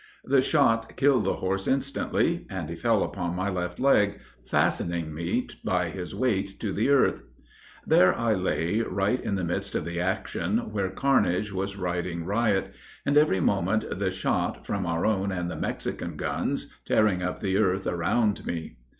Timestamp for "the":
0.25-0.41, 1.25-1.35, 6.73-6.89, 9.35-9.43, 9.85-9.99, 13.99-14.09, 15.51-15.55, 17.39-17.57